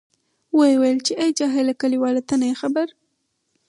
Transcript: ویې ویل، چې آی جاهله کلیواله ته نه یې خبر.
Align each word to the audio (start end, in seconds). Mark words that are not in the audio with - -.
ویې 0.57 0.75
ویل، 0.81 0.99
چې 1.05 1.13
آی 1.23 1.31
جاهله 1.39 1.73
کلیواله 1.81 2.21
ته 2.29 2.35
نه 2.41 2.45
یې 2.49 2.55
خبر. 2.61 2.87